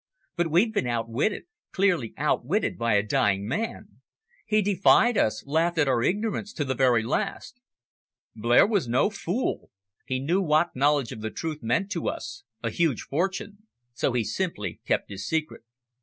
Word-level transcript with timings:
But 0.35 0.49
we've 0.49 0.73
been 0.73 0.87
outwitted 0.87 1.43
cleanly 1.71 2.15
outwitted 2.17 2.75
by 2.75 2.95
a 2.95 3.03
dying 3.05 3.47
man. 3.47 4.01
He 4.47 4.63
defied 4.63 5.15
us, 5.15 5.45
laughed 5.45 5.77
at 5.77 5.87
our 5.87 6.01
ignorance 6.01 6.53
to 6.53 6.65
the 6.65 6.73
very 6.73 7.03
last." 7.03 7.61
"Blair 8.35 8.65
was 8.65 8.87
no 8.87 9.11
fool. 9.11 9.69
He 10.07 10.19
knew 10.19 10.41
what 10.41 10.75
knowledge 10.75 11.11
of 11.11 11.21
the 11.21 11.29
truth 11.29 11.61
meant 11.61 11.91
to 11.91 12.09
us 12.09 12.41
a 12.63 12.71
huge 12.71 13.03
fortune. 13.03 13.67
So 13.93 14.13
he 14.13 14.23
simply 14.23 14.81
kept 14.87 15.11
his 15.11 15.27
secret." 15.27 15.61